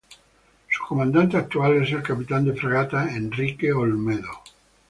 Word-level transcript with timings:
Su 0.67 0.83
comandante 0.87 1.37
actual 1.37 1.83
es 1.83 1.91
el 1.91 2.01
capitán 2.01 2.43
de 2.43 2.53
fragata 2.55 3.15
Enrique 3.15 3.71
Olmedo. 3.71 4.31